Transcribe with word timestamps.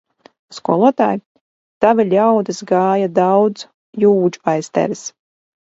Skolotāj, 0.59 1.19
tavi 1.85 2.07
ļaudis 2.15 2.63
gāja 2.73 3.13
daudz 3.23 3.65
jūdžu 4.07 4.47
aiz 4.57 4.73
tevis! 4.81 5.07